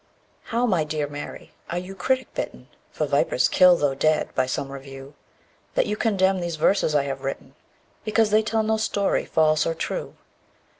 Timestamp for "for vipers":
2.91-3.47